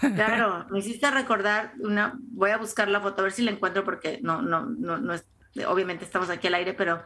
[0.00, 3.84] Claro, me hiciste recordar una, voy a buscar la foto a ver si la encuentro
[3.84, 5.24] porque no, no, no, no es,
[5.66, 7.02] obviamente estamos aquí al aire, pero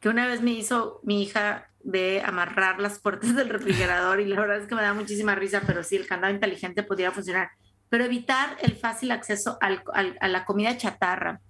[0.00, 4.40] que una vez me hizo mi hija de amarrar las puertas del refrigerador y la
[4.40, 7.50] verdad es que me da muchísima risa, pero sí, el candado inteligente podría funcionar.
[7.88, 11.40] Pero evitar el fácil acceso a la comida chatarra.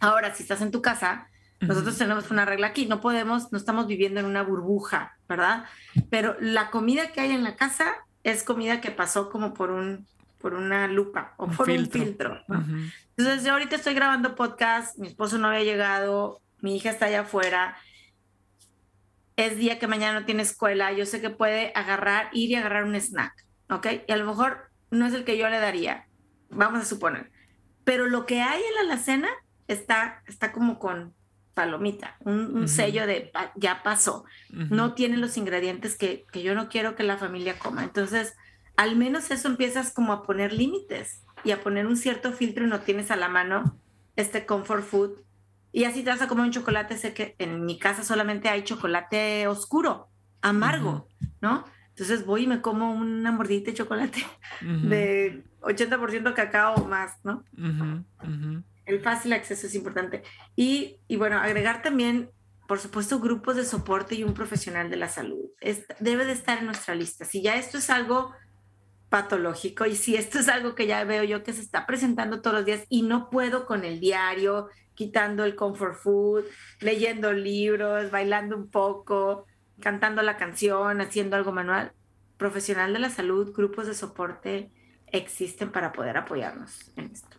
[0.00, 1.28] Ahora, si estás en tu casa,
[1.60, 5.64] nosotros tenemos una regla aquí, no podemos, no estamos viviendo en una burbuja, ¿verdad?
[6.10, 10.06] Pero la comida que hay en la casa es comida que pasó como por un
[10.38, 12.38] por una lupa o por un filtro.
[13.16, 17.22] Entonces, yo ahorita estoy grabando podcast, mi esposo no había llegado, mi hija está allá
[17.22, 17.78] afuera,
[19.36, 22.84] es día que mañana no tiene escuela, yo sé que puede agarrar, ir y agarrar
[22.84, 23.32] un snack,
[23.68, 23.86] ¿ok?
[24.06, 26.06] Y a lo mejor no es el que yo le daría,
[26.50, 27.30] vamos a suponer.
[27.84, 29.28] Pero lo que hay en la alacena
[29.68, 31.14] está, está como con
[31.54, 34.24] palomita, un, sello de ya pasó.
[34.50, 37.84] No tiene los ingredientes que, que yo no quiero que la familia coma.
[37.84, 38.34] Entonces,
[38.76, 42.68] al menos eso empiezas como a poner límites y a poner un cierto filtro y
[42.68, 43.78] no tienes a la mano
[44.16, 45.12] este comfort food.
[45.74, 48.62] Y así te vas a comer un chocolate, sé que en mi casa solamente hay
[48.62, 50.08] chocolate oscuro,
[50.40, 51.08] amargo,
[51.40, 51.64] ¿no?
[51.88, 54.24] Entonces voy y me como una mordita de chocolate
[54.60, 57.42] de 80% cacao o más, ¿no?
[58.86, 60.22] El fácil acceso es importante.
[60.54, 62.30] Y, y, bueno, agregar también,
[62.68, 65.50] por supuesto, grupos de soporte y un profesional de la salud.
[65.98, 67.24] debe de estar en nuestra lista.
[67.24, 68.32] Si ya esto es algo
[69.08, 72.58] patológico y si esto es algo que ya veo yo que se está presentando todos
[72.58, 76.44] los días y no puedo con el diario, quitando el comfort food,
[76.80, 79.46] leyendo libros, bailando un poco,
[79.80, 81.92] cantando la canción, haciendo algo manual,
[82.36, 84.70] profesional de la salud, grupos de soporte
[85.06, 87.36] existen para poder apoyarnos en esto.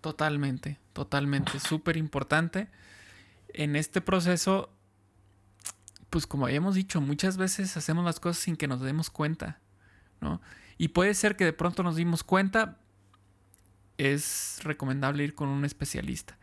[0.00, 2.68] Totalmente, totalmente, súper importante.
[3.52, 4.72] En este proceso,
[6.10, 9.60] pues como habíamos dicho, muchas veces hacemos las cosas sin que nos demos cuenta,
[10.20, 10.40] ¿no?
[10.78, 12.78] Y puede ser que de pronto nos dimos cuenta,
[13.98, 16.37] es recomendable ir con un especialista.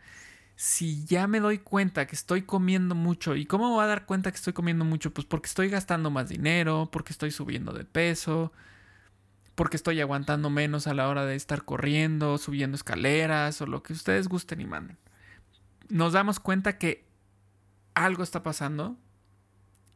[0.56, 4.06] Si ya me doy cuenta que estoy comiendo mucho, ¿y cómo me voy a dar
[4.06, 5.12] cuenta que estoy comiendo mucho?
[5.12, 8.52] Pues porque estoy gastando más dinero, porque estoy subiendo de peso,
[9.54, 13.92] porque estoy aguantando menos a la hora de estar corriendo, subiendo escaleras o lo que
[13.92, 14.98] ustedes gusten y manden.
[15.88, 17.06] Nos damos cuenta que
[17.94, 18.96] algo está pasando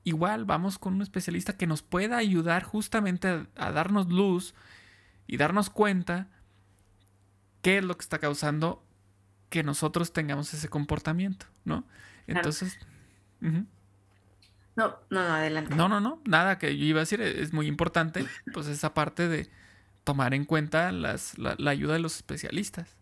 [0.05, 4.55] igual vamos con un especialista que nos pueda ayudar justamente a, darnos luz
[5.27, 6.29] y darnos cuenta
[7.63, 8.83] qué es lo que está causando
[9.51, 11.85] que nosotros tengamos ese comportamiento, ¿no?
[12.27, 12.79] Entonces...
[13.41, 13.67] No,
[14.77, 15.75] no, no, adelante.
[15.75, 19.29] No, no, no, nada que yo iba a decir, es muy importante, pues esa parte
[19.29, 19.51] de
[20.05, 22.97] tomar en cuenta las, la, la, ayuda de los especialistas.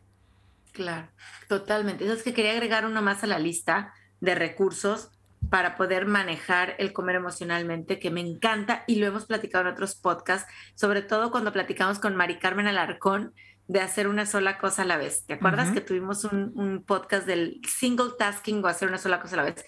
[0.72, 1.08] Claro,
[1.48, 2.04] totalmente.
[2.04, 5.10] Eso es que quería agregar uno más a la lista de recursos
[5.50, 9.94] para poder manejar el comer emocionalmente, que me encanta y lo hemos platicado en otros
[9.94, 13.34] podcasts, sobre todo cuando platicamos con Mari Carmen Alarcón
[13.68, 15.24] de hacer una sola cosa a la vez.
[15.26, 19.44] ¿Te acuerdas que tuvimos un, podcast del single tasking o hacer una sola cosa a
[19.44, 19.64] la vez?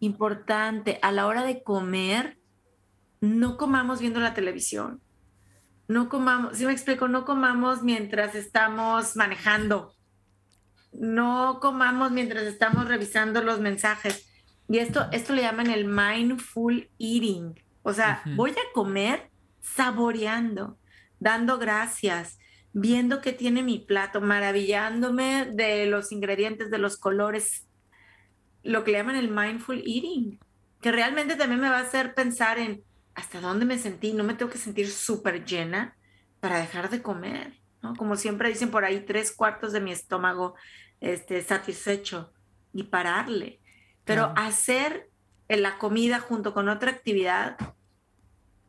[0.00, 2.38] Importante, a la hora de comer,
[3.20, 5.00] no comamos viendo la televisión.
[5.86, 9.94] No comamos, si me explico, no comamos mientras estamos manejando.
[10.92, 14.30] No comamos mientras estamos revisando los mensajes
[14.68, 17.54] y esto, esto le llaman el mindful eating.
[17.82, 19.30] O sea, voy a comer
[19.60, 20.78] saboreando,
[21.18, 22.38] dando gracias,
[22.74, 27.66] viendo qué tiene mi plato, maravillándome de los ingredientes, de los colores.
[28.62, 30.38] Lo que le llaman el mindful eating,
[30.82, 32.82] que realmente también me va a hacer pensar en
[33.14, 34.12] hasta dónde me sentí.
[34.12, 35.96] No me tengo que sentir súper llena
[36.40, 37.94] para dejar de comer, ¿no?
[37.94, 40.54] Como siempre dicen por ahí, tres cuartos de mi estómago
[41.00, 42.32] este, satisfecho
[42.74, 43.60] y pararle
[44.04, 45.08] pero hacer
[45.48, 47.56] la comida junto con otra actividad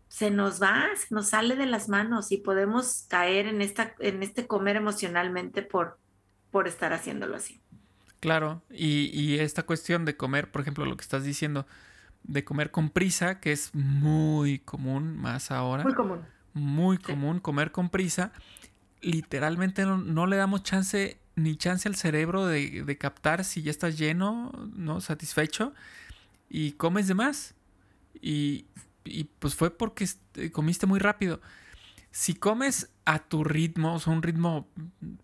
[0.07, 4.23] se nos va, se nos sale de las manos y podemos caer en, esta, en
[4.23, 5.99] este comer emocionalmente por,
[6.51, 7.61] por estar haciéndolo así.
[8.19, 11.67] Claro, y, esta cuestión de comer, por ejemplo, lo que estás diciendo,
[12.23, 15.83] de comer con prisa, que es muy común más ahora.
[15.83, 16.21] Muy común.
[16.53, 18.31] Muy común comer con prisa.
[19.01, 24.51] Literalmente no le damos chance ni chance al cerebro de, captar si ya estás lleno,
[24.75, 25.01] ¿no?
[25.01, 25.73] Satisfecho
[26.49, 27.53] y comes de más.
[28.21, 28.65] Y,
[29.05, 30.07] y pues fue porque
[30.51, 31.41] comiste muy rápido.
[32.11, 34.67] Si comes a tu ritmo, o sea, un ritmo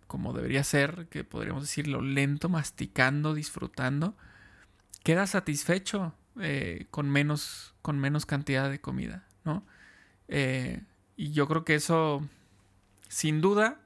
[0.08, 4.16] como debería ser, que podríamos decirlo lento, masticando, disfrutando,
[5.04, 9.66] quedas satisfecho eh, con, menos, con menos cantidad de comida, ¿no?
[10.28, 10.82] Eh,
[11.16, 12.28] y yo creo que eso,
[13.08, 13.80] sin duda,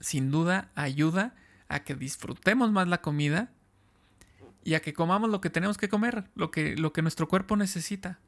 [0.00, 1.34] sin duda ayuda
[1.68, 3.50] a que disfrutemos más la comida
[4.62, 7.56] y a que comamos lo que tenemos que comer, lo que, lo que nuestro cuerpo
[7.56, 8.18] necesita.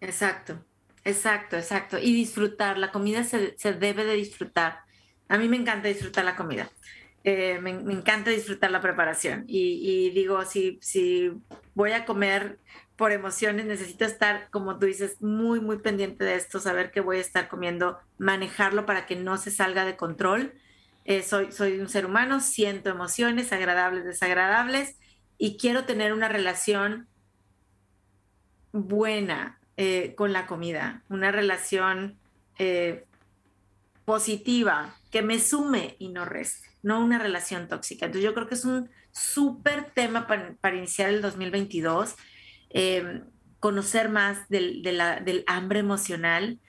[0.00, 0.64] Exacto,
[1.04, 1.98] exacto, exacto.
[1.98, 4.80] Y disfrutar, la comida se, debe de disfrutar.
[5.28, 6.70] A mí me encanta disfrutar la comida.
[7.24, 9.44] Eh, me, encanta disfrutar la preparación.
[9.46, 11.32] Y, digo, si, si
[11.74, 12.58] voy a comer
[12.96, 17.18] por emociones, necesito estar, como tú dices, muy, muy pendiente de esto, saber que voy
[17.18, 20.54] a estar comiendo, manejarlo para que no se salga de control
[21.08, 24.98] eh, soy, soy un ser humano, siento emociones agradables, desagradables
[25.38, 27.08] y quiero tener una relación
[28.72, 32.18] buena eh, con la comida, una relación
[32.58, 33.04] eh,
[34.04, 38.06] positiva, que me sume y no reste, no una relación tóxica.
[38.06, 42.14] Entonces yo creo que es un súper tema para, iniciar el 2022,
[43.60, 46.60] conocer más del, hambre emocional,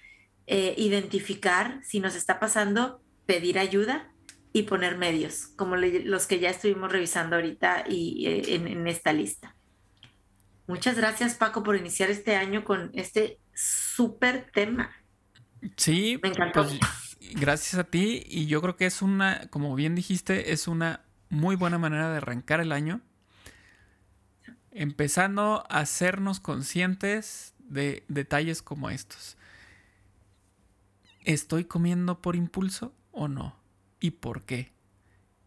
[0.47, 4.09] identificar si nos está pasando, pedir ayuda
[4.51, 9.55] y poner medios, como los que ya estuvimos revisando ahorita y eh, en, esta lista.
[10.69, 14.91] Muchas gracias Paco por iniciar este año con este súper tema.
[15.77, 16.63] Sí, me encantó.
[16.63, 16.79] Pues,
[17.31, 21.55] gracias a ti y yo creo que es una, como bien dijiste, es una muy
[21.55, 23.01] buena manera de arrancar el año.
[24.69, 29.37] Empezando a hacernos conscientes de detalles como estos.
[31.25, 33.55] ¿Estoy comiendo por impulso o no?
[33.99, 34.71] ¿Y por qué?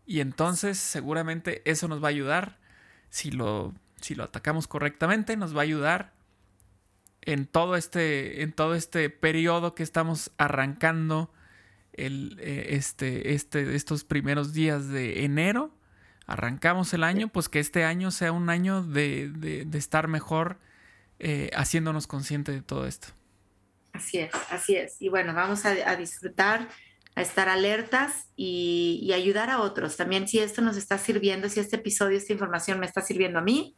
[0.05, 2.59] Y entonces seguramente eso nos va a ayudar,
[3.09, 3.73] si lo,
[4.03, 6.13] si lo atacamos correctamente, nos va a ayudar
[7.23, 11.33] en todo este, en todo este periodo que estamos arrancando
[11.93, 15.75] el, eh, este, este, estos primeros días de enero.
[16.27, 20.59] Arrancamos el año, pues que este año sea un año de, de, estar mejor
[21.19, 23.09] eh, haciéndonos conscientes de todo esto.
[23.93, 25.01] Así es, así es.
[25.01, 26.69] Y bueno, vamos a, disfrutar,
[27.15, 29.97] a estar alertas y, ayudar a otros.
[29.97, 33.43] También si esto nos está sirviendo, si este episodio, esta información me está sirviendo a
[33.43, 33.77] mí,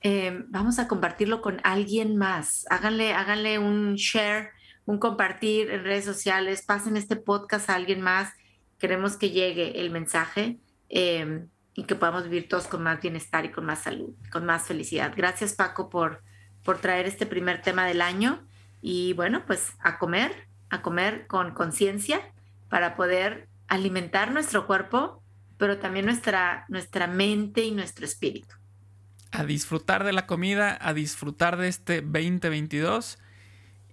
[0.00, 2.66] eh, vamos a compartirlo con alguien más.
[2.70, 4.50] Háganle, háganle un share,
[4.84, 8.32] un compartir en redes sociales, pasen este podcast a alguien más.
[8.78, 13.50] Queremos que llegue el mensaje eh, y que podamos vivir todos con más bienestar y
[13.50, 15.12] con más salud, con más felicidad.
[15.16, 16.22] Gracias Paco por,
[16.64, 18.46] por traer este primer tema del año.
[18.80, 22.20] Y bueno, pues a comer, a comer con conciencia
[22.68, 25.22] para poder alimentar nuestro cuerpo,
[25.56, 28.57] pero también nuestra, nuestra mente y nuestro espíritu.
[29.30, 33.18] A disfrutar de la comida, a disfrutar de este 2022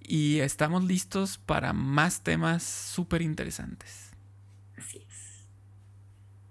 [0.01, 4.11] y estamos listos para más temas súper interesantes.
[4.77, 5.47] Así es.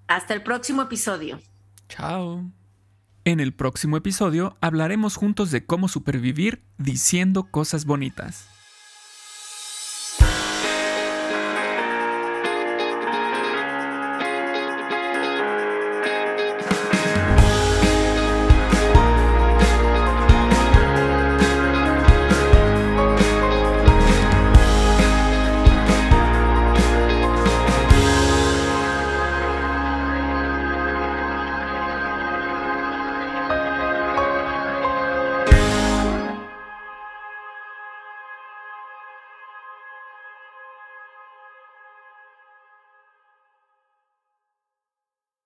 [0.07, 1.41] Hasta el próximo episodio.
[1.89, 2.45] Chao.
[3.25, 8.54] En el próximo episodio hablaremos juntos de cómo supervivir diciendo cosas bonitas.